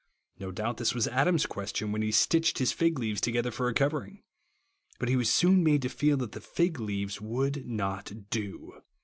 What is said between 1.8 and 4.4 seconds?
when he stitched his fig leaves together for a covering.